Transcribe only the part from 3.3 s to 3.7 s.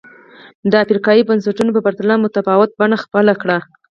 کړه.